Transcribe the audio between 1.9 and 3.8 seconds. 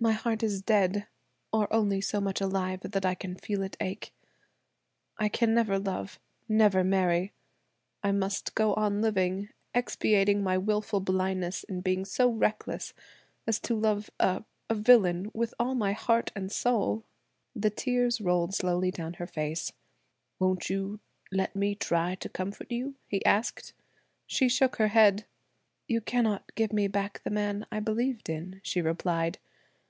so much alive that I can feel it